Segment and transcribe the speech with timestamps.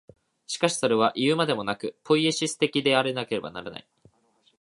[0.47, 3.87] しかしそれはいうまでもなく、ポイエシス的でなければならない。